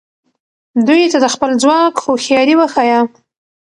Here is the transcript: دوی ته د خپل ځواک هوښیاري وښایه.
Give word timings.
دوی 0.87 1.03
ته 1.11 1.17
د 1.23 1.25
خپل 1.33 1.51
ځواک 1.61 1.95
هوښیاري 2.03 2.53
وښایه. 2.57 2.99